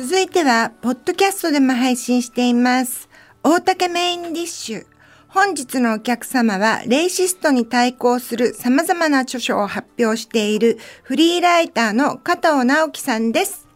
[0.00, 3.08] 続いては、ポッドキャストでも配信しています。
[3.42, 4.86] 大竹メインディッシュ。
[5.26, 13.66] 本日のお客様は、レイシストに対抗する様々な著書を発表しているフリーライターの加藤直樹さんです。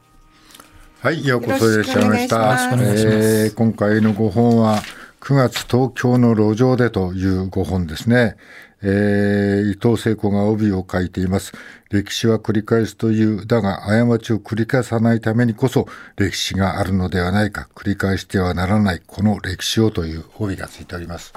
[1.00, 2.70] はい、ようこそいらっしゃいました。
[2.70, 4.80] えー今回の5本は、
[5.20, 8.36] 9月東京の路上でという5本ですね。
[8.82, 11.52] えー伊藤聖子が帯を書いています。
[11.90, 15.86] 歴史は繰り返すという、だが過ちを繰り返さないためにこそ
[16.16, 21.32] 歴史があるのではないか、繰り返してはならない、この歴史をという帯がついております。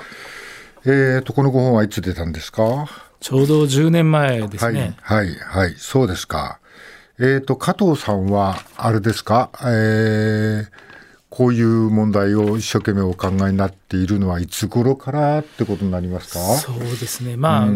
[0.86, 2.88] えーと、この5本はいつ出たんですか？
[3.20, 4.96] ちょうど10年前ですね。
[5.02, 6.60] はい、はい、はい、そうですか。
[7.20, 10.68] えっ、と、加藤さんは、あれですか、えー
[11.36, 16.40] こういう問題を一生懸命お考えになっているのはいつ頃からってことになりますか？
[16.56, 17.36] そうですね。
[17.36, 17.68] まあ、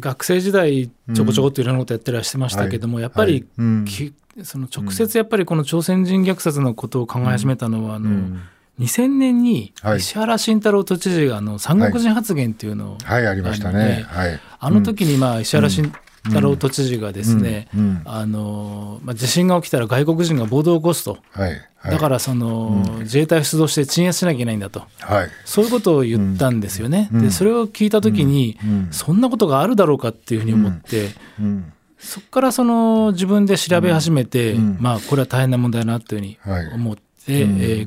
[0.00, 4.12] 学生時代ちょこちょこっといろんなことやったりしてましたけども、やっぱり、はい。
[4.42, 8.36] その直接やっぱりこの朝鮮人虐殺のことを考え始めたのは、あの、
[8.80, 9.98] 2000年にはい。
[9.98, 14.04] 石原慎太郎都知事があの三国人発言っていうのを、はい、ありましたね。
[14.08, 14.40] はい。
[14.58, 15.92] あの時にまあ石原慎
[16.24, 21.50] 太郎都知事がですね、うんうんあのまあ、地震が起きたら外国人が暴動を起こすと、はい。
[21.76, 21.90] はい。
[21.92, 24.84] だからその、自衛隊を出動して鎮圧しなきゃいけないんだと。
[25.00, 25.28] はい。
[25.44, 27.10] そういうことを言ったんですよね。
[27.12, 31.72] うんで、それを聞いたときに、うんそんなことがあるだろうかっていうふうに思って、うん。
[31.98, 37.34] そこからその自分で調べ始めて、うんまあ、これは大変な問題だなというふうはいに思って、え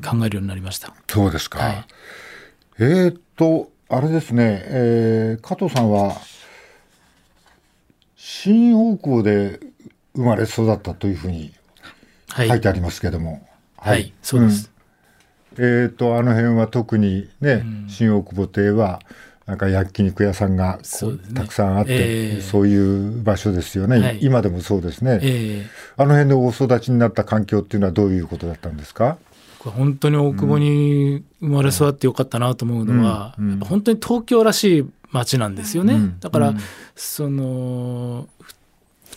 [0.00, 0.92] 考えるようになりました。
[1.08, 1.58] そうですか。
[1.58, 1.84] はい
[2.80, 6.16] えーっと、あれですね、えー加藤さんは、
[8.30, 9.58] 新大久保で
[10.14, 11.50] 生まれ育ったというふうに
[12.28, 12.48] はい。
[12.48, 13.48] 書いてありますけども。
[13.78, 14.70] はい、そうです。
[15.56, 15.64] うん。
[15.64, 19.00] えー、とあの辺は特にね、新大久保邸は
[19.46, 20.82] なんか焼肉屋さんがね。
[21.34, 22.40] たくさんあって、ええ。
[22.42, 24.18] そういう場所ですよね、はい。
[24.20, 29.16] 今でもそうですね、えーあの辺でお育ちになった環境っていうのはどういうことだったんですか？
[29.60, 33.60] 本当に大久保に生まれ育ってよかったなと思うのは、うんうん。
[33.60, 35.94] 本当に東京らしい街なんですよね。
[35.94, 36.20] うん。
[36.20, 36.58] だから、うん。
[36.94, 38.28] その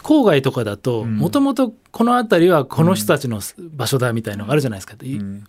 [0.03, 1.17] 郊外とかだとん。
[1.17, 4.95] もともとこの辺りはこの人たちの場所だみたいのがあるじゃないですか。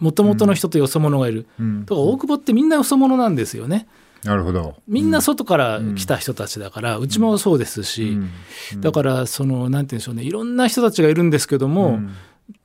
[0.00, 1.84] もともとの人とよそ者がいる、うん。
[1.84, 3.86] だから大久保ってみんなよそ者なんですよね。
[4.24, 4.76] なるほど。
[4.86, 8.18] みんな外から来た人たちだから、うちもそうですし、
[8.74, 8.80] うん。
[8.80, 10.22] だからそのなんて言うんでしょうね。
[10.22, 12.00] いろんな人たちがいるんですけども、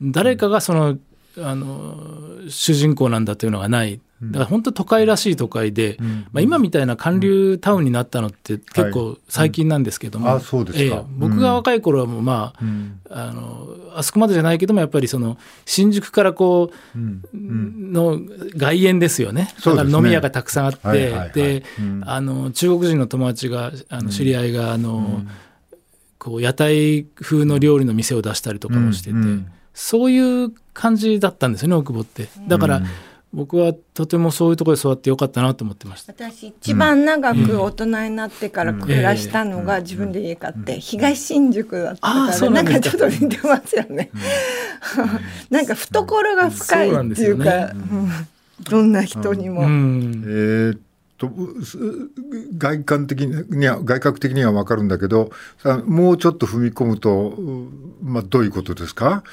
[0.02, 0.98] 誰かがその
[1.40, 5.98] あの主人公なんだというのがないだから本当都会らしい都会で、
[6.32, 10.84] まあ、今みたいな韓流タウンになったのって結構最近なんですけども、あそうですか。
[10.84, 11.04] ええ。
[11.18, 13.00] 僕が若い頃はもうまあ、うん。
[13.10, 17.94] あのあそこまでじゃないけどもやっぱりその新宿からこう、うん。
[17.94, 18.20] の
[18.56, 19.54] 外苑ですよね。
[19.64, 21.32] だから飲み屋がたくさんあって、はいはいはい。
[21.34, 22.02] で、うん。
[22.04, 25.22] あの中国人の友達があの知り合いがあの、
[26.18, 29.24] こう屋台風の料理の店を出したりとかもしてて、うん。
[29.24, 29.52] うん。
[29.76, 32.30] そういう感じだったんですよね奥保って。
[32.48, 32.82] だから、
[33.34, 36.14] 僕はとてもそういうところで育ってよかったなと思ってました。
[36.14, 42.72] 私一番長く大人になってから暮らしたのが自分で家買って東新宿だったからなそうなんん。
[42.72, 44.10] ですかかちょっと似てますよね。
[45.50, 48.10] なんか懐が深いっていうか、なんですようん。
[48.70, 49.62] どんな人にも。
[49.62, 50.24] うん。
[50.26, 50.80] えーっ
[51.20, 51.32] と
[52.60, 57.70] 外観的には外覚的には分かるんだけどさもうちょっと踏み込むと、う
[58.04, 59.24] まあ、どういうことですか？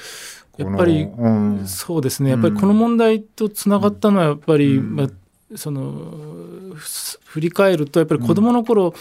[0.57, 1.67] やっぱりうん。
[1.67, 2.31] そうですね。
[2.31, 5.09] やっぱりこの問題とつながったのはやっぱり、まあ、
[5.57, 8.95] そのふ振り返るとやっぱり子どもの頃、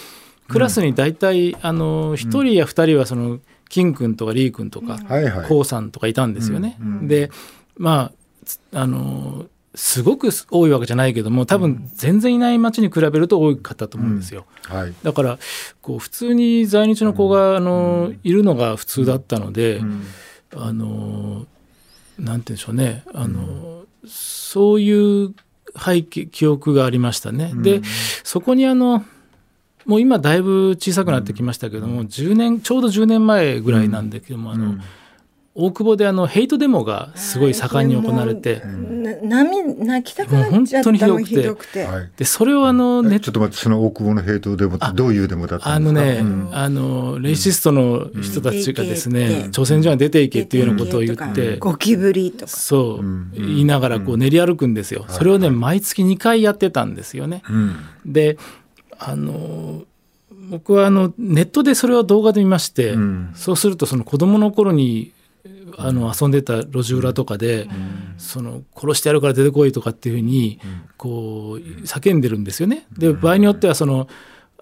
[0.48, 5.48] クラスに大体あの1人や2人はその金君とかリー君とか、はいはい。
[5.48, 6.78] コウさんとかいたんですよね。
[6.80, 7.30] うんうんで
[7.78, 8.12] まあ
[8.46, 14.46] つあのすごく多いわけじゃないけども多分全然いない町に比べると多かったと思うんですよ。
[14.66, 14.94] はい。
[15.02, 15.40] だから
[15.82, 19.82] こう普通に在日の子があのいるのが普通だったので、
[20.58, 21.46] あの
[22.20, 23.04] なんて言うんでしょうね。
[23.14, 25.34] あの、そういう
[25.78, 27.52] 背景記憶がありましたね。
[27.56, 27.82] で
[28.24, 29.04] そこにあの
[29.86, 34.76] もう今だいぶ小さくなってきましたけども、10年ちょうど10年前ぐらいなんだけども、あの
[35.56, 38.62] 大久保であのヘイトデモがすごい盛んに行われて、
[39.22, 41.88] な涙泣きたくなっちゃったもう本当のにひどくて。
[42.18, 46.24] でそれをあのネッえちょっと待ってその大久保のヘイトデモってどういうデモだったあんですか？
[46.24, 49.52] のね、あのレイシストの人たちがですね、うん。
[49.52, 52.52] 朝鮮人は出ていけっていうようなことを言って、ゴキブリとか。
[52.52, 53.32] そう、ん。
[53.34, 55.06] 言いながらこう練り歩くんですよ。
[55.08, 57.44] それをね、毎月2回やってたんですよね。
[57.48, 57.76] うん。
[58.08, 58.40] で、
[58.98, 59.84] あの、
[60.50, 63.34] 僕はあのネットでそれを動画で見まして、ん。
[63.36, 65.12] そうするとその子供の頃に
[65.78, 67.68] あの遊んでた路地裏とかで、
[68.18, 70.60] その殺してやるから出てこいとかっていうふうに
[70.98, 72.86] こう叫んでるんですよね。
[72.98, 74.08] で場合によってはその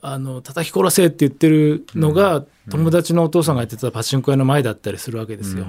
[0.02, 5.66] あの叩き殺せって言ってるのが友達のお父さんがやってたパチンコ屋の前だったりするわけですよ。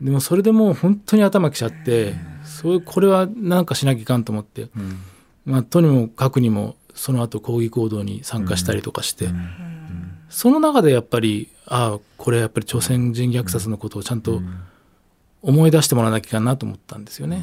[0.00, 2.14] でもそれでもう本当に頭きちゃって、
[2.44, 4.68] そうこれはなんかしなきゃいかんと思って、
[5.44, 9.28] まあ、とにもかくにもその後抗議行動に参加したりとかして、
[10.30, 14.40] その中でやっぱりああこれやっぱり朝鮮人虐殺のことをちゃんと
[15.42, 17.42] 思い出してもらわなきゃなと思ったんですよね。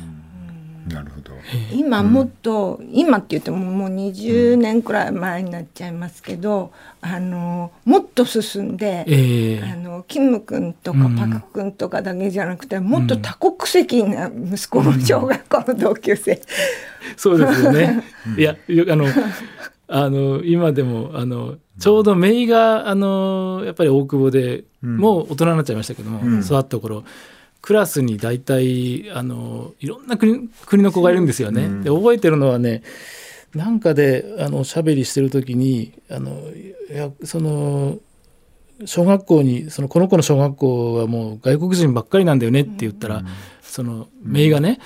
[0.88, 1.34] なるほど。
[1.74, 9.64] 今もっと、今って言ってももう20年くらい前になっちゃいますけど、あのもっと進んで、ええ。
[9.64, 16.42] あのキム君とかパク君とかだけじゃなくて、もっと多国籍な息子の小学校の同級生、
[17.18, 18.04] そうですよね。
[18.38, 19.06] いや、よあの、
[19.88, 26.42] あの、今でも、あの、ちょうど姪が、あの、やっぱり大久保で、もう大人になっちゃいましたけども、うん。
[26.42, 27.04] 育った頃、
[27.62, 31.66] クラスに大体、あの、いろんな国国の子がいるんですよね。
[31.66, 31.84] うん。
[31.84, 32.84] で、覚えてるのはね、
[33.56, 36.32] なんかで、あの、おしゃべりしてる時に、あの、
[36.92, 37.98] いや、その、
[38.86, 43.24] 小学校に、その、この子の小学校はもう外国人ばっかりなんだよねって言ったら、
[43.62, 44.80] その、姪がね、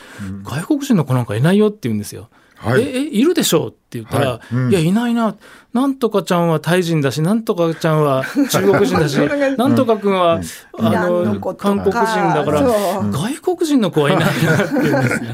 [0.43, 2.29] 外国人の子なんかいないよって言うんですよ。
[2.61, 2.81] はい。
[2.81, 4.55] ええいるでしょうって言ったら、はい。
[4.55, 4.71] うん。
[4.71, 5.35] いやいないな。
[5.73, 9.17] なんとかちゃんはタイ人だしなんとかちゃんは 中国人だし
[9.57, 10.13] なんとかくん。
[10.13, 14.43] は、あイランの韓国人だから外国人の子はいないなって
[14.73, 15.29] 言うんですね。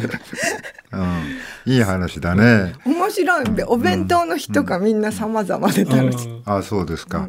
[0.94, 1.74] うん。
[1.74, 2.74] いい話だね。
[2.86, 6.42] 面白いお弁当の日とかみんな様々で楽しい、うん。
[6.46, 7.28] あそうですか。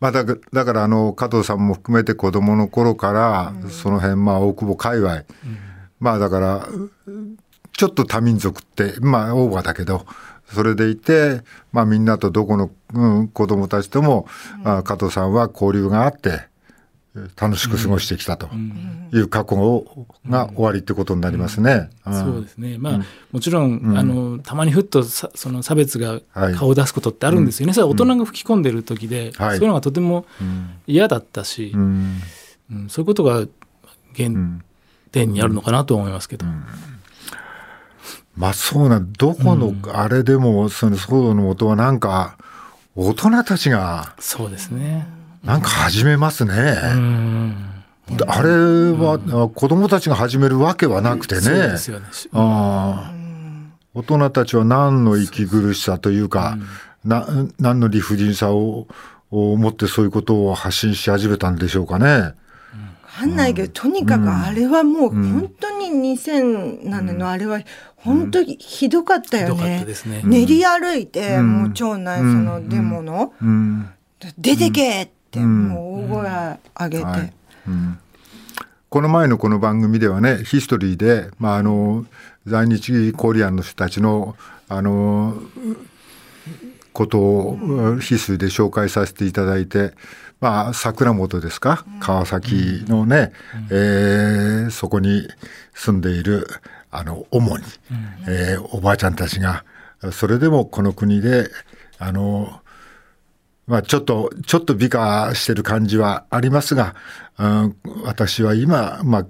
[0.00, 5.24] まあ、だかだからあの加藤さんも含めて子供の頃から、その辺まあ大久保界隈、
[5.98, 6.66] まあだから
[7.80, 10.04] ちょっと多民族ってまあオーバーだけど
[10.52, 11.40] それでいて、
[11.72, 14.26] まあ、みんなとどこの、うん、子供たちとも、
[14.64, 16.42] あ加藤さんは交流があって
[17.40, 18.50] 楽しく過ごしてきたと
[19.14, 21.88] いう過去をが終わりってことになりますね。
[22.10, 22.12] ん。
[22.12, 22.76] そうですね。
[22.76, 23.00] まあ、
[23.32, 26.20] もちろん、あの、たまにふっとさ、その差別が
[26.58, 27.72] 顔を出すことってあるんですよね。
[27.72, 29.56] それは大人が吹き込んでる時で、はい。
[29.56, 30.26] そういうのがとても
[30.86, 32.20] 嫌だったし、うん。
[32.72, 33.46] うんそういうことが
[34.16, 34.30] 原
[35.12, 36.44] 点にあるのかなと思いますけど。
[38.40, 42.38] まあそうなん、どこのあれでも、その騒動の元はなんか、
[42.96, 45.06] 大人たちが、そうですね。
[45.44, 46.54] なんか始めますうね。
[46.54, 47.54] ん。
[48.26, 51.40] あれは、子供たちが始めるわけはなくてね。
[51.42, 52.06] そうですよね。
[52.32, 53.20] ああ
[53.92, 56.56] 大人たちは何の息苦しさというか、
[57.04, 57.26] な
[57.58, 58.86] 何の理不尽さを
[59.30, 62.06] を持ってそういうことを発信し始めたんでしょうかね。
[62.06, 62.34] わ
[63.20, 67.60] かんないけど、とにかくあれはもう本当に2007年のあれは
[68.02, 69.84] 本当にひどかったよね。
[69.86, 70.22] ですね。
[70.24, 71.62] 練り歩いて、うん。
[71.62, 73.88] もう町内そのデモの、うん。
[74.38, 75.68] 出てけって、ん。
[75.68, 77.32] もう大声上げて、
[78.88, 82.06] この前のこの番組ではね、ヒストリーで、まあ、あの、
[82.46, 84.34] 在日コリアンの人たちの、
[84.68, 85.40] あの、
[86.92, 89.92] ことをヒスで紹介させていただいて、
[90.40, 93.32] まあ、桜本ですか、川崎のね、
[93.70, 95.28] えーそこに
[95.74, 96.46] 住んでいる、
[96.90, 97.64] あの、主に、
[98.28, 99.64] えーおばあちゃんたちが、
[100.12, 101.50] それでもこの国で、
[101.98, 102.60] あの、
[103.66, 106.96] まあ、ちょっと、ちょっと美化してる感じはありますが、
[107.38, 109.26] うん、私は今、まあ、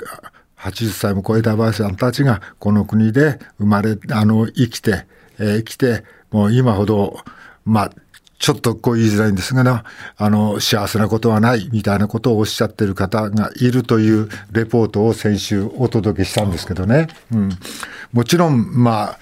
[0.56, 5.06] 80歳も超えたばあさんたちがこの国で生まれ、あの、生きて、
[5.38, 7.18] えー生きて、もう今ほど、
[7.64, 7.90] まあ、
[8.40, 9.84] ちょっとこう言いづらいんですがな、
[10.16, 17.08] あの、幸せなことはないみたいなことをおっしゃってる方がいるというレポートを先週お届けしたんですけどね。
[17.32, 17.50] うん。
[18.12, 19.18] もちろん、まあ、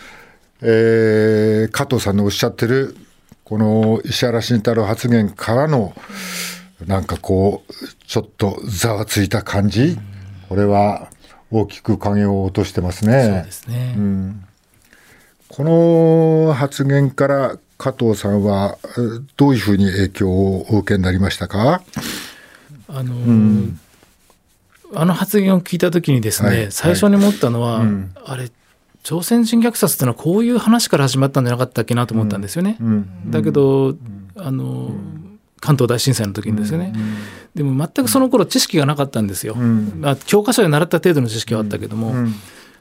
[0.63, 2.97] えー加藤さんのおっしゃってる
[3.45, 5.95] この石原慎太郎発言からの
[6.87, 7.73] なんかこう
[8.07, 9.99] ちょっとざわついた感じ、
[10.49, 11.09] これは
[11.51, 13.53] 大きく影を落としてますそうねで。
[13.53, 13.97] すね。
[15.49, 15.65] こ
[16.47, 21.81] の発言から加藤さんはえーどういうふうに影響をお受けになりましたか？
[22.89, 23.73] あのー
[24.95, 26.73] あの発言を聞いたときにですね、はい。
[26.73, 28.15] 最初に思ったのは、うん。
[28.25, 28.51] あれ、
[29.03, 32.79] 朝鮮人虐殺ってのはこういう話から始まったんじゃなかったっけなと思ったんですよね。
[32.81, 33.31] うん。
[33.31, 33.97] だけど、
[34.37, 34.95] あのー
[35.61, 36.95] 関東大震災の時にですよね、
[37.55, 39.57] でも全くその頃知識がなかったんですよ。
[39.57, 40.01] ん。
[40.01, 42.35] まあ、教科書で習った程度の知識はあったけども、うん。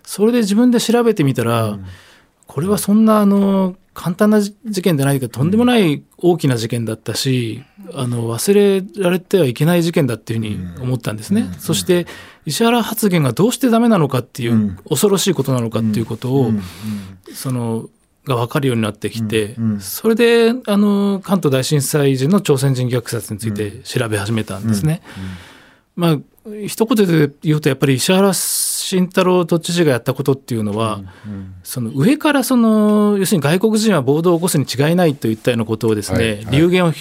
[0.03, 1.77] それで自分で調べてみたら、
[2.45, 7.63] これはそんなあの簡単な事件でないけどとんでもない大きな事件だったし、
[7.95, 11.49] あの忘れられてはいけない事件だっていうふうに思ったんですね。
[11.57, 12.05] そして
[12.45, 14.75] 石原発言がどうしてダメなのかっていう、うん。
[14.87, 16.61] 恐ろしいことなのかっていうことを、うん。
[17.33, 17.89] その
[18.23, 25.01] が分かるようになってきて、それであの関東大震災時の朝鮮人虐殺について調べ始めたんですね。
[25.95, 26.19] まあ
[26.67, 28.41] 一言で言うとやっぱり石原氏
[28.87, 31.01] 慎太郎都知事がやったことっていうのは、
[31.61, 36.93] その上からその要するに外国人は暴動を起こすに違いないといったようなことをですね、はいはい、流言を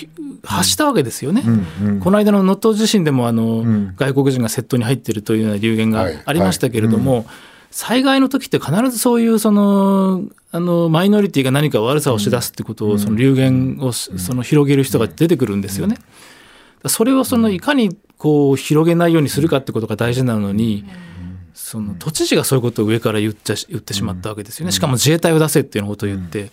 [0.42, 1.44] 発したわけですよね。
[1.46, 7.34] うんうん、この間の能登地震でもあの、うん、外国人が窃盗に入っているというような流言がありましたけれども、はいはい、
[7.70, 15.98] 災害の時って必ずそういうそのあのマイノリティが何か悪さをしだすってことを、その流言をその広げる人が出てくるんですよね。
[16.86, 20.84] それをそのいかにこう広げないようにするかってことが大事なのに、
[21.58, 24.72] その都知事がそういうことを上から言っちゃ言ってしまったわけですよね。
[24.72, 26.50] しかも自衛隊を出せっていうようなことを言って、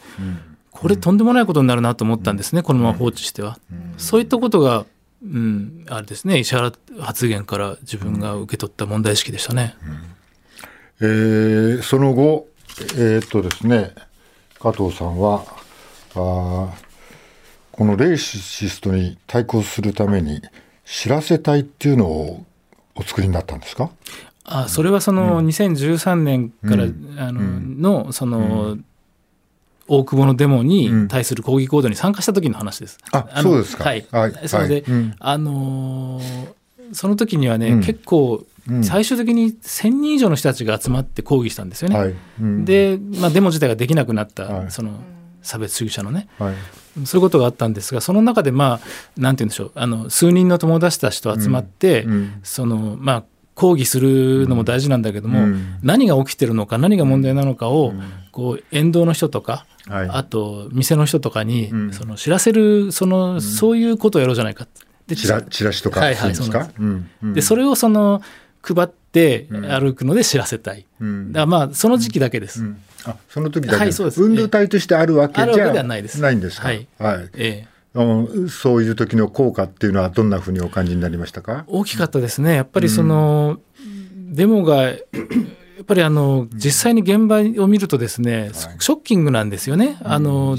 [0.72, 3.60] これとんでもないことになるなと思ったんですね、このまま放置しては。
[3.98, 4.86] そういったことが、
[5.22, 9.76] うん、あれですね、石原発言から自分が受け取った問題意識でしたね。
[11.02, 12.48] えー、その後、
[12.96, 13.94] えー、っとですね、
[14.60, 15.46] 加藤さんは、
[16.16, 16.74] あ
[17.72, 20.42] このレイシストに対抗するために、
[20.86, 22.46] 知らせ隊っていうのを
[22.96, 23.90] お作りになったんですか？
[24.46, 28.78] あそれはその2013年から、うん、あののその、
[29.88, 32.98] 大久保のデモに対する抗議行動に参加した時の話です。
[33.12, 33.86] あそうですか。
[33.86, 34.06] はい。
[34.12, 36.54] はい、それで、はい、あのー、
[36.94, 38.46] その時にはね、うん、結構、
[38.82, 42.16] 最終的に1000人以上の人たちが集まって抗議したんですよね。
[42.40, 44.92] で、まあ、デモ自体ができなくなった、はい、その
[45.42, 46.56] 差別主義者のね、はい、
[47.06, 48.80] そういうことがあったんですがその中でまあ
[49.18, 49.72] なんて言うんでしょう。
[49.76, 52.08] あの数人の友達たちと集まって、
[52.44, 53.24] そのまあ
[53.56, 57.94] 抗議するのも大事なんだけども、うん、何が起きてるのか何が問題なのかを、
[58.32, 64.68] こう沿道の人とか、はい、あと店の人とかに、その知らせるその、そういうことをやろうじゃないか。
[65.06, 66.70] でチラチラシとかはいはいそうですか、
[67.22, 68.22] でそれをその
[68.62, 70.86] 配って歩くので知らせたい、
[71.32, 72.64] だまあその時期だけです、
[73.06, 74.24] あその時だけ、はい、そうです。
[74.24, 76.68] 運動体としてあるわけじゃ、ないんですか？
[76.68, 77.30] はい、はい。
[77.34, 81.64] ええそういう時の効果っていうのはどんなふうにお感じになりましたか？
[81.68, 82.56] 大きかったですね。
[82.56, 84.96] やっぱりその、うん、デモがや
[85.82, 89.98] っぱりあの実際に現場を見るとですね、ショッキングなんですよね。
[90.04, 90.58] あの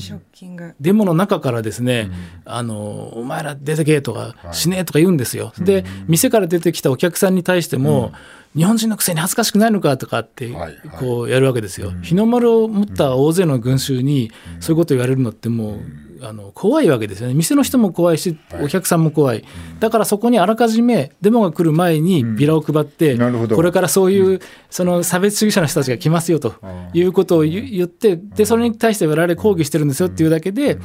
[0.80, 2.10] デモの中からですね、
[2.44, 5.52] あのお前ら出てけとか死ねとか言うんですよ。
[5.58, 8.12] で店から出てきたお客さんに対しても、
[8.54, 10.52] 日本人のくせに恥ずかしくないのかとかって
[10.98, 11.92] こうやるわけですよ。
[12.02, 15.80] 日の丸を持った大勢の群衆にそういうことを言われるのってもう
[16.22, 17.34] あの怖いわけですよね。
[17.34, 19.44] 店の人も怖いし、お客さんも怖い、
[19.80, 24.40] だからそこにあらかじめデモが来る前にビラを配って、これからそういう、
[24.70, 26.54] その差別主義者の人たちが来ますよと
[26.92, 30.78] いうことを言って、でそれに対して我々抗議してるんですよっていうだけで、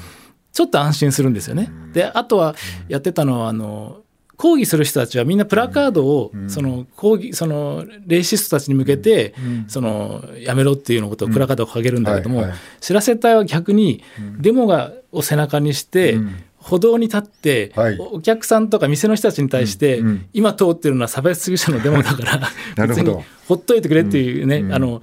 [0.52, 1.72] ちょっと安心するんですよね。
[1.94, 2.56] であとは
[2.88, 4.02] やってたのはあの
[4.40, 9.36] 抗議する人たちはみんなプラカードを、その抗議そのレイシストたちに向けて、
[9.68, 12.46] そのやめろっていうのことをプラカードを掲げるんだけども、
[12.80, 14.02] 知らせ隊は逆に
[14.40, 16.18] デモがを背中にして、
[16.62, 22.24] 歩道に立って、はい、お客さんとか店の人たちに対して、うんうん、今通ってるのは差別主義者のデモだか
[22.76, 23.16] ら 別に
[23.48, 25.02] ほっといてくれっていうね、うん、あの、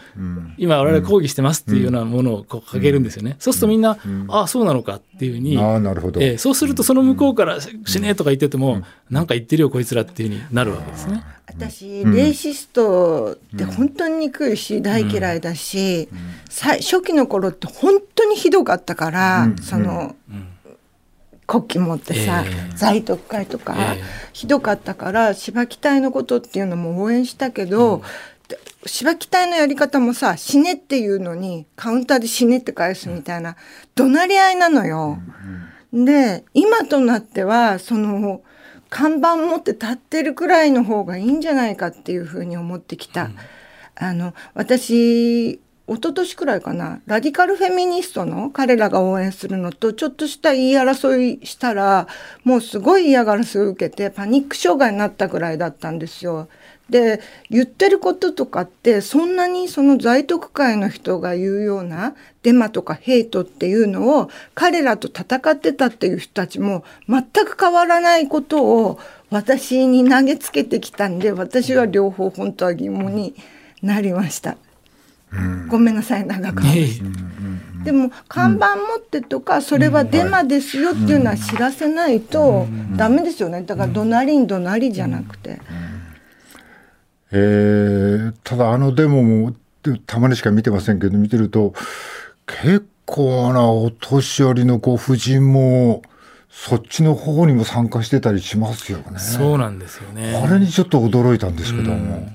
[0.56, 3.98] 今我々抗議してますっていうようなものをこうかけるんですよね、そうするとみんな、
[4.28, 11.24] ああそうなのかっていうふうにあなるほど、えー、そうするとその向こうから死ねとか言ってても、うん、なんか言ってるよこいつらっていうふうになるわけですね。
[11.48, 16.08] 私、レイシストって本当に憎いし、大嫌いだし、
[16.50, 20.14] 初期の頃って本当にひどかったから、その。
[21.46, 28.02] 国旗持ってさ、えー、在特会とか、えー、ひどかったから芝木隊のことっていうのも応援したけど、うん、
[28.86, 33.56] 芝木隊のやり方もさ死ねっていうのにカウンターで死ねって返すみたいな
[33.94, 35.18] 怒鳴り合いなのよ。
[35.92, 38.42] うん、で今となってはその
[38.90, 43.24] 看板持って立ってるくらいの方がいいんじゃないかっていうふうに思ってきた。
[43.24, 43.36] うん、
[43.94, 52.08] あの私一昨年くらいかなラディカルフェミニストの彼らが応援するのとちょっとした言い争いしたら
[52.42, 56.48] もうすごい嫌がらせを受けてパニック障害になったくらいだったんですよ。
[56.90, 69.00] で言ってることとかってそんなにその在特会の人が言うようなデマとかヘイトっていうのを彼らと戦ってたっていう人たちも全く変わらないことを
[69.30, 73.34] 私に投げつけてきたんで私は両方本当は疑問に
[73.82, 74.56] なりました。
[75.68, 76.62] ごめんなさい長く
[77.84, 82.66] でも看板持ってとかそれはデマですよっていうのは知らせないと
[82.96, 83.62] ダメですよね。
[83.62, 85.60] だから怒鳴りん怒鳴りじゃなくて。
[87.30, 89.54] えー、ただあのデモも
[90.06, 91.74] たまにしか見てませんけど見てると
[92.46, 96.02] 結構なお年寄りのご婦人も
[96.50, 99.18] そっちの方にも参加してたりしますよね。
[99.18, 100.34] そうなんですよね。
[100.34, 102.28] あれにちょっと驚いたんですけども。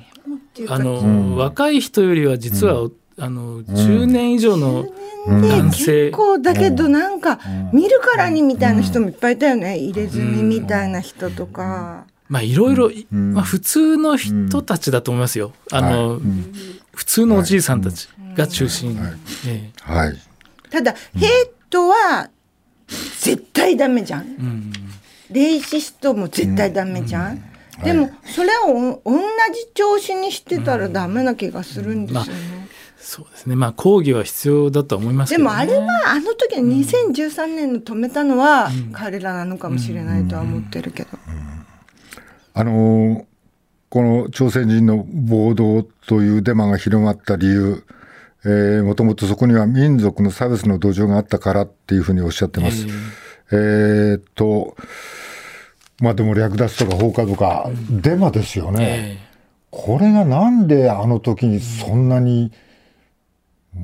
[0.67, 4.85] あの、うん、若い人よりは実は、うん、あの10年以上の
[5.27, 7.39] 男性、結構だけどなんか
[7.73, 12.05] 見るからにみたいな人もいっぱいいたよね、入れ墨みたいな人とか。
[12.27, 15.51] まあいろいろ、まあ、普通の人たちだと思いますよ。
[15.69, 16.21] あの、
[16.95, 18.97] 普通のおじいさんたちが中心。
[19.81, 20.17] はい。
[20.69, 21.29] ただ、ヘイ
[21.69, 22.29] トは
[23.19, 24.71] 絶対ダメじゃん。
[25.29, 27.50] レイシストも絶対ダメじゃん。
[27.83, 29.19] でも、それを同
[29.53, 32.61] じ調子にしてたらダメな気がするんですよね。
[33.01, 33.55] そうですね。
[33.55, 41.09] まあ抗議は必要だと思いますけど、ね、でもあれはあの時2013年の止めたのは彼らなのかもしれないとは思ってるけど。
[42.53, 43.25] あの
[43.89, 47.83] この朝鮮人の暴動というデマが広まった理由、
[48.45, 52.85] えー、もともとそこには民族の差別の土壌があったからっていうふうにおっしゃってます。
[53.51, 54.77] えー、えー、と、
[56.01, 59.17] まあでも略奪とか放火とか、デマですよね。
[59.17, 59.17] えー、
[59.69, 62.51] これがなんであの時にそんなに、
[63.75, 63.79] う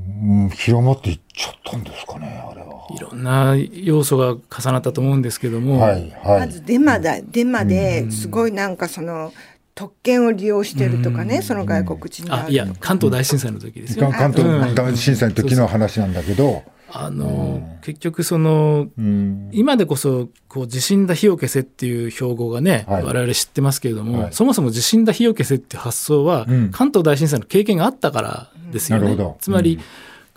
[0.45, 2.87] ん、広まっていっちゃったんですかね、あれは。
[2.95, 5.79] いろんな要素が重なったと思うんですけども。
[5.79, 9.31] はいはい、まずデマだ、デマですごいなんかその、
[9.75, 16.63] 特権を利用してるとかね、その外国人あいや関東大震災の時ですよ、関東大震災の時の話なんだけど。
[16.91, 18.87] あの、結局その、
[19.51, 29.35] 今でこそこう地震だ火を消せっていう標語がね、はい、我々知ってますけれども、はい、そもそも地震だ火を消せっていう発想は、関東大震災の経験があったからですよね。
[29.39, 29.79] つまり、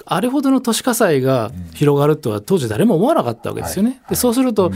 [0.04, 4.00] あれほどの都市火災が広がるとは当時誰も思わなかったわけですよね。
[4.08, 4.72] でそうすると、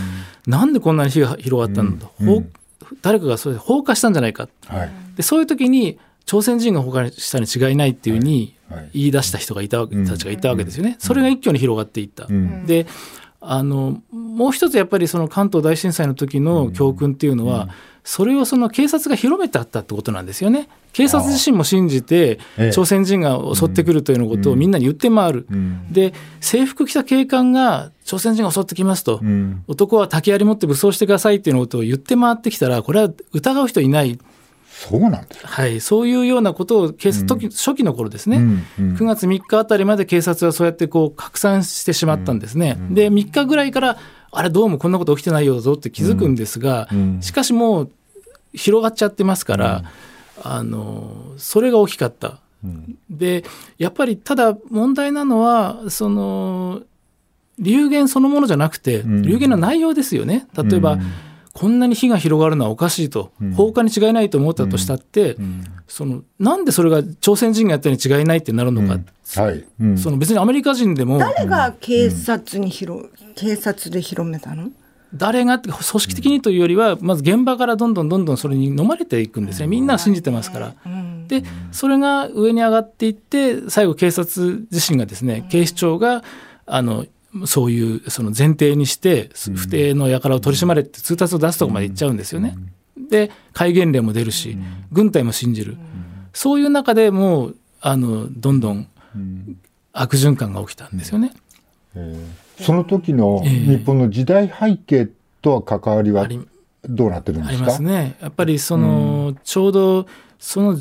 [0.47, 2.43] なんでこんなに火が広がったんだと、
[3.03, 4.49] 誰かがそれで放火したんじゃないか、
[5.17, 8.54] でそういう時に朝鮮人が放火したに違いないっていうふうに
[8.93, 10.97] 言い出した人がいたわけ、たちがいたわけですよね。
[10.99, 12.27] それが一挙に広がっていった。
[12.67, 12.87] で
[13.47, 17.69] あのもう一つやっぱりその関東大震災の時の教訓っていうのは、
[18.03, 20.69] それをその警察が広めてあったってことなんですよね。
[20.93, 22.39] 警察自身も信じて、
[22.73, 25.47] 朝鮮人が襲ってくるというようなことをみんなに言って回る。
[25.91, 29.21] で、制服着た警官が朝鮮人が襲ってきますと、
[29.69, 34.19] 男は竹槍持って武装してくださいっていうことを言って回ってきたら、これは疑う人いない。
[34.89, 42.77] そうなんですはい、そういうようなことを警察、うん、初期の頃ですね、うんうん、9月3日あたりまで警察はそうやってこう拡散してしまったんですね。
[42.91, 43.99] で3日ぐらいから
[44.31, 46.89] あれどうもこんなこと起きてないよぞって気づくんですが、
[47.21, 47.91] しかしもう
[48.53, 49.85] 広がっちゃってますから、
[50.43, 52.41] あのそれが大きかった。
[53.09, 53.45] で
[53.79, 56.83] やっぱりただ問題なのはその
[57.59, 60.47] 流言そのものじゃなくて流言の内容ですよね。
[60.57, 60.99] 例えば、
[61.55, 65.37] こんなに火が広がるのはおかしいと、放火に違いないと思ったとしたって、
[65.87, 68.99] そのなんでそれが朝鮮人がやったに違いないってなるのか、
[69.41, 69.65] はい。
[69.97, 74.71] その別にアメリカ人でも誰が警察に広、警察で広めたの？
[75.15, 79.69] 誰がって組織的にというよりはまず現場からどんどんどんどんそれに飲まれていくんですね。
[79.69, 80.75] みんな信じてますから。
[81.29, 86.25] でそれが上に上がっていって最後警察自身がですね警視庁が
[86.67, 87.07] あの
[87.47, 92.57] そういうその前提にして不定の輩を取り締まれって通達を出すとこまで行っちゃうんですよね。
[93.11, 94.57] で戒厳令も出るし
[94.93, 95.77] 軍隊も信じる。
[96.33, 98.89] そういう中でもうあのどんどん
[99.93, 101.33] 悪循環が起きたんですよね。
[102.61, 105.09] その時の日本の時代背景
[105.43, 106.29] とは関わりは
[106.89, 108.17] どうなってるんですか、ありますね。
[108.21, 110.07] やっぱりその、ちょうど
[110.45, 110.77] その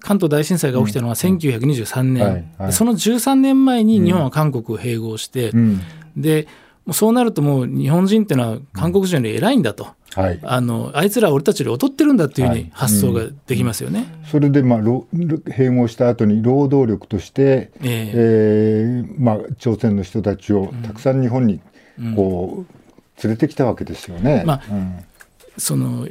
[0.00, 5.80] 関東大震災が起きたのは1923年、はいはい、その13年前に日本は韓国を併合して、うん、
[6.16, 6.48] で
[6.84, 14.06] もうそうなるともう日本人っていうのは韓国人より偉いんだと、はい、あのあいつらは俺たちより劣ってるんだっていうふうに発想ができますよね。
[14.24, 21.60] うん、それで、まあ、併合した後に労働力として、えー、えー、まあ、朝鮮の人たちをたくさん日本に
[22.16, 22.83] こう、
[23.22, 24.42] 連れてきたわけですよね。
[24.46, 24.62] まあ
[25.56, 26.08] その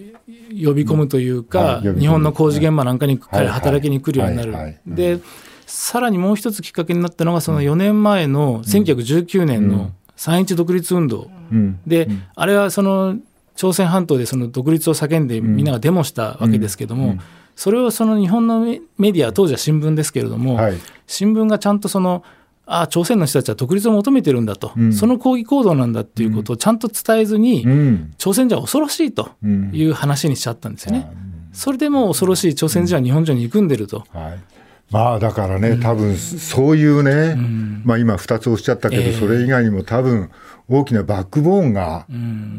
[0.49, 1.87] 呼び込むというか、うん。
[1.87, 4.79] はい、日本の工事現場なんかに彼働きに来るようになる。
[4.87, 5.19] で
[5.65, 13.17] さらにもう一つきっかけになったのがその4年前の1919年の三一独立運動、うん、で、あれはその
[13.55, 17.17] 朝鮮半島でその独立を叫んでみんながデモしたわけですけども、
[17.55, 18.79] それをその日本のメ
[19.11, 22.23] ディア当時は新聞ですけれども、はい、新聞がちゃんとその
[22.65, 31.11] ああ朝鮮の人たちは独立を求めてるんだと、うん、その抗議行動なんだっていうことをちゃんと伝えずに、うん、朝鮮人は恐ろしいという話にしちゃったんですよね。
[31.51, 34.05] それでも恐ろしい朝鮮人は日本人に憎んでると。
[34.11, 34.53] はい。
[34.91, 37.35] まあだからね、多分そういうね、
[37.83, 40.29] まあ今2つおっしゃったけど、それ以外にも多分
[40.69, 42.05] 大きなバックボーンが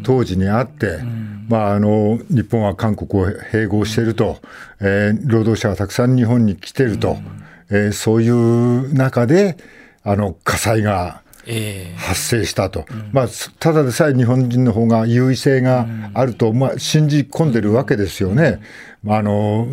[0.03, 0.99] 当時にあって、
[1.49, 4.38] まああの日本は韓国を併合していると、
[4.81, 7.19] えー、労働者がたくさん日本に来てると、
[7.71, 9.57] えー、そういう中で、
[10.05, 11.23] あの火災が
[11.97, 13.27] 発生したと、えーうん、まあ、
[13.59, 18.61] ただでさえ日本人の方が優位性があると、まあ、信じ込んでるわけですよね。
[19.03, 19.67] まあ、あの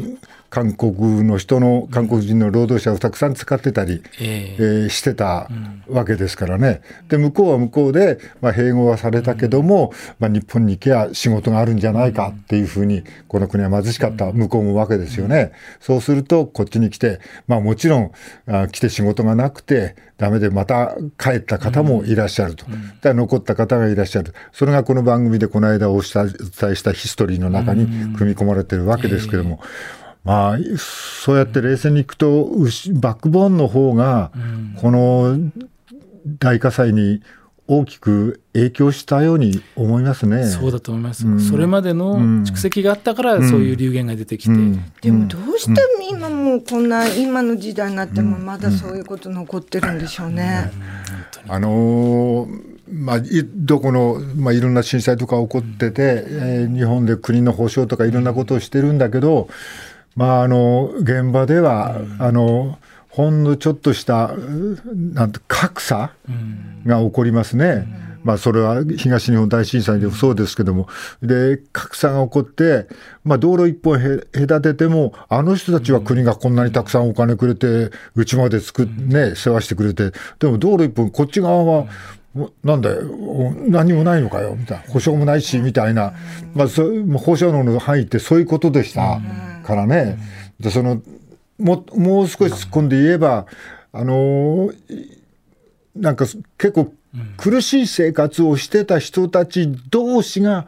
[0.51, 5.47] 韓国の人の韓国人の労働者をたくさん使ってたり、ええーしてた
[5.87, 6.81] わけですからね。
[7.07, 15.53] で向こうは向こうで、まあ、併合はされたけども、まあ、日本に行けば仕事があるんじゃないかっていうふうにこの国は貧しかった向こうもわけですよね。
[15.79, 18.11] そうするとこっちに来て、まあ、もちろん
[18.47, 22.65] あ来て仕事がなくてダメでまた帰った方もいらっしゃると。
[22.65, 24.33] だから残った方がいらっしゃる。
[24.51, 26.25] それがこの番組でこの間お伝
[26.71, 27.85] えしたヒストリーの中に
[28.17, 29.61] 組み込まれてるわけですけども。
[30.23, 34.31] まあ、そうやって冷静にいくと、うしバックボーンの方が、
[34.79, 35.37] この
[36.39, 37.21] 大火災に
[37.67, 40.45] 大きく影響したように思いますね。
[40.45, 44.55] そうだと思います、それまでの蓄積があったから、そういう流言が出てきて、
[45.01, 45.81] でもどうして
[46.11, 50.71] 今もうこんな今の時代になってもまだそういうこと残ってるんでしょうね。
[51.47, 53.23] あのーまあ、い
[53.55, 59.47] どこの、まあ、いろんな震災とか起こってて、えー日本で国の保障とかいろんなことをしてるんだけど、
[60.15, 62.77] まあ、あの現場では、あの
[63.09, 64.79] ほんのちょっとしたう
[65.13, 66.11] なんて格差
[66.85, 68.11] が起こりますね。
[68.23, 70.87] まあ、それは東日本大震災でもそうですけども、
[71.21, 72.87] で格差が起こって、
[73.23, 81.87] まあ、道路一本へ隔てても、あの人たちは国がこんなにたくさんお金くれて、うちまで作っね、世話してくれて、でも道路一本、こっち側は、
[82.63, 86.13] なんだよ、お何もないのかよ、みたいな、保証もないし、みたいな、
[86.53, 89.19] まあ、そうもう放射能の範囲ってそういうことでした
[89.63, 90.17] からね。
[90.59, 91.01] でその
[91.57, 93.45] ももう少し突っ込んで言えば、
[93.91, 95.21] あのー
[95.95, 96.25] なんか
[96.57, 96.93] 結構
[97.37, 100.67] 苦しい生活をしてた人たち同士が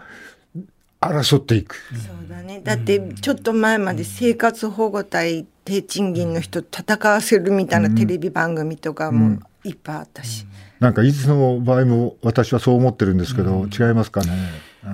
[0.99, 1.75] 争っていく。
[1.75, 2.62] そうだね。
[2.63, 10.45] だってちょっと前まで生活保護隊低賃金の人戦わせるみたいなテレビ番組とかもいっぱいあったし。
[10.79, 14.32] なんかいつの場合も私はそう思ってるんですけど、違いますかね。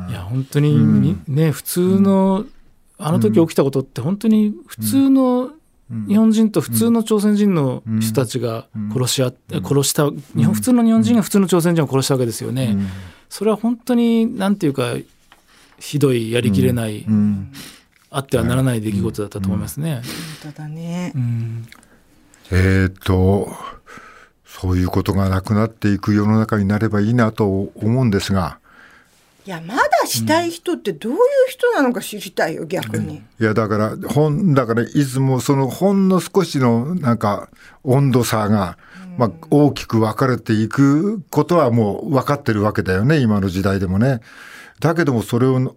[0.09, 2.45] いや本当ににね普通の、
[2.99, 5.51] あの時起きたことって本当に普通の
[6.07, 12.77] 日本人と普通の朝鮮人の人たちが殺し合って、殺した日本普通の日本人が普通の朝鮮人を殺したわけですよね。
[13.29, 14.93] それは本当になんていうか
[15.79, 17.51] ひどいやりきれない、うん。
[18.11, 20.01] あってはならない出来事だったと思いますね。
[20.43, 21.13] 本当だね。
[21.15, 21.67] うん。
[22.51, 23.51] えー、と、
[24.45, 28.59] そういうことがなくなっていく世の中になればいいなと思うんですが、
[29.49, 33.15] いやまだしたい人ってどういう人なのか知りたいよ逆に。
[33.15, 37.49] いやだから、ほんだからいつもそのほんの少しのなんか
[37.83, 38.77] 温度差が、
[39.17, 44.21] まあ、大きく分かれていくことはもう分かってるわけだよね、今の時代でもね。
[44.81, 45.75] だけどもそれを、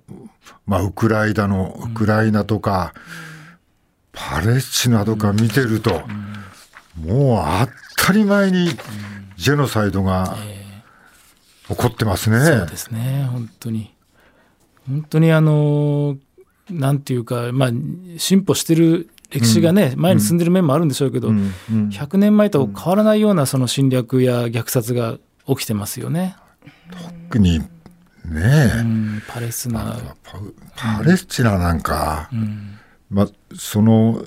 [0.67, 2.93] まあ、ウクライナの、ウクライナとか、
[4.13, 6.03] パレスチナとか見てると、
[7.03, 8.69] もう当たり前に
[9.39, 10.37] ジェノサイドが
[11.75, 12.41] 起こってますね。
[12.41, 13.95] そうですね本当に。
[14.87, 16.17] 本当にあの
[16.71, 17.71] なんていうかまあ
[18.19, 21.53] 進歩してる歴史がね、前に進んでる面もあるんでしょうけど、うん。
[21.71, 21.89] うん。
[21.89, 26.37] 100年前と変わらないようなその侵略や虐殺が起きてますよね。
[27.31, 27.67] 特にね。
[28.27, 30.39] え、うん、パレスチナ、パ
[30.99, 32.79] パレスチナなんか、うん。
[33.11, 34.23] まあ、その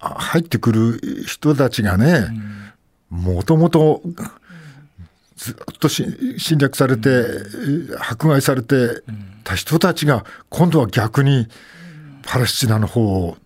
[0.00, 2.26] あ入ってくる人たちがね、
[3.10, 4.02] もともと
[5.36, 6.04] ずっとし
[6.38, 7.24] 侵略されて、
[7.98, 9.02] 迫害されて
[9.44, 11.46] た人たちが今度は逆に
[12.22, 13.36] パレスチナの方を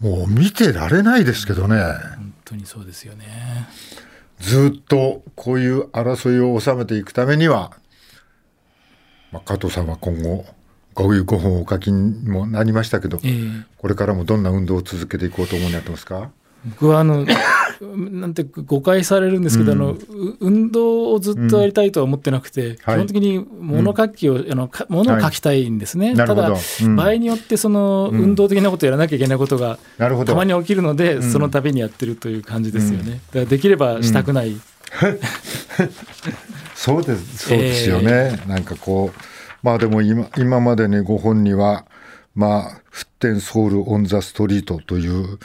[0.00, 1.76] もう見てられないですけどね。
[1.76, 3.68] 本当にそうですよね。
[4.40, 7.70] ずっとこういう争いを収めていくためには、
[9.30, 10.44] まあ、加藤さんは今後
[10.94, 13.64] こういう5本お書きにもなりましたけど、ええ。
[13.78, 16.30] これからもどんな運動を続けていこうと思いになってますか？
[16.66, 17.24] 僕はあの
[17.82, 19.98] なんて誤解されるんですけど、あのう
[20.40, 22.98] 運動をずっとやりたいとは思ってなくて、基はい。
[22.98, 26.42] 本的に物書きを、あのか物を書きたいんですね、なるほど。
[26.42, 26.96] ただ、うん。
[26.96, 34.56] 場合によってその運動的なことをやらなきゃいけないことがたまに起きるので、その度にやってるという感じですよね、だからできればしたくない、
[36.74, 39.18] そうですそうですよね、なんかこう
[39.62, 41.84] まあでも今今までね5本には
[42.34, 45.38] まあ「フッテンソウル・オン・ザ・ストリート」というう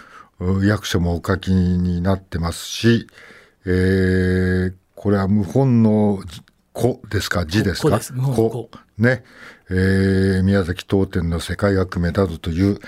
[0.64, 3.08] 役所もお書きになってますし、
[3.66, 6.20] えーこれは謀反の
[6.74, 7.46] 子ですか？
[7.46, 8.00] 字ですか？
[8.00, 8.70] 子。
[8.98, 9.24] ね、
[9.70, 12.80] えー宮崎東店の世界革命などという、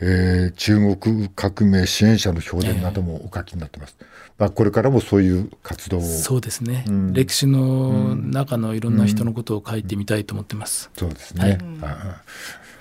[0.00, 3.96] えー中国革命支援者の評伝などもお書きになってます。
[4.38, 6.00] まあ、これからもそういう活動を。
[6.00, 10.90] そうですね、歴史の中のいろんな人のことを書いてみたいと思ってます。
[10.96, 11.58] そうですね。
[11.82, 12.22] あ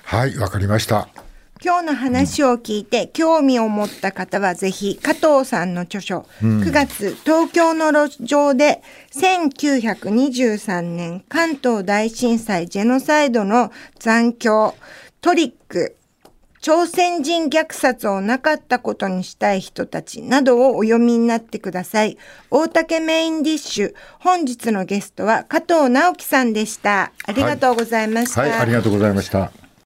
[0.04, 1.10] はい、わかりました。
[1.64, 14.76] 今日の話を聞いて興味を持った方はぜひ加藤さんの著書、9月東京の路上で1923年関東大震災ジェノサイドの残響
[15.22, 15.98] トリック
[16.62, 22.18] 朝鮮人虐殺をなかったことにしたい人たちなどをお読みになってください。
[22.52, 23.94] 大竹メインディッシュ。
[24.20, 27.14] 本日のゲストは加藤直樹さんでした。
[27.26, 28.42] ありがとうございました。
[28.42, 29.67] はい、はい、ありがとうございました。